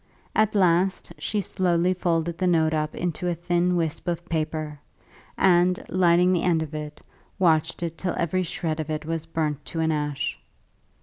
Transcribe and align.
At 0.35 0.55
last 0.55 1.13
she 1.19 1.41
slowly 1.41 1.93
folded 1.93 2.39
the 2.39 2.47
note 2.47 2.73
up 2.73 2.95
into 2.95 3.27
a 3.27 3.35
thin 3.35 3.75
wisp 3.75 4.07
of 4.07 4.25
paper, 4.27 4.79
and, 5.37 5.79
lighting 5.89 6.33
the 6.33 6.41
end 6.41 6.63
of 6.63 6.73
it, 6.73 7.01
watched 7.37 7.83
it 7.83 7.99
till 7.99 8.15
every 8.17 8.41
shred 8.41 8.79
of 8.79 8.89
it 8.89 9.05
was 9.05 9.27
burnt 9.27 9.63
to 9.65 9.79
an 9.79 9.91
ash. 9.91 10.39